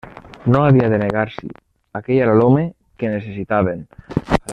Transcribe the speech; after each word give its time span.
No 0.53 0.61
havia 0.69 0.87
de 0.93 0.99
negar-s'hi: 1.01 1.51
aquell 1.99 2.23
era 2.23 2.35
l'home 2.39 2.65
que 3.03 3.13
necessitaven. 3.17 3.85